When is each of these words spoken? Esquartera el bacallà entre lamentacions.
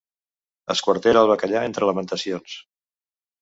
Esquartera 0.73 1.21
el 1.25 1.29
bacallà 1.33 1.61
entre 1.67 1.91
lamentacions. 1.91 2.57